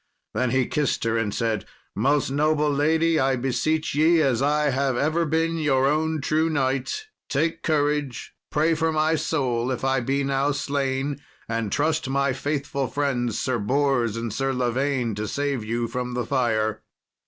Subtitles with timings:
[0.33, 1.63] Then he kissed her and said,
[1.93, 7.05] "Most noble lady, I beseech ye, as I have ever been your own true knight,
[7.29, 12.87] take courage; pray for my soul if I be now slain, and trust my faithful
[12.87, 16.81] friends, Sir Bors and Sir Lavaine, to save you from the fire."